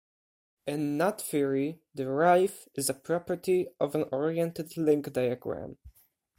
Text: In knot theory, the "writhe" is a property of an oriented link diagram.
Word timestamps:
In 0.65 0.97
knot 0.97 1.21
theory, 1.21 1.79
the 1.93 2.09
"writhe" 2.09 2.67
is 2.73 2.89
a 2.89 2.93
property 2.95 3.67
of 3.79 3.93
an 3.93 4.05
oriented 4.11 4.75
link 4.75 5.13
diagram. 5.13 5.77